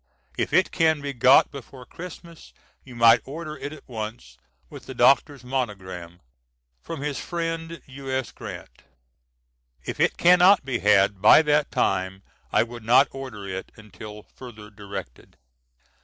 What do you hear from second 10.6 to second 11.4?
be had